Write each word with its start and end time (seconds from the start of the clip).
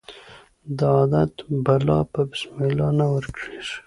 د 0.77 0.79
عادت 0.95 1.33
بلا 1.65 1.99
په 2.13 2.21
بسم 2.29 2.55
الله 2.65 2.89
نه 2.99 3.05
ورکیږي. 3.13 3.75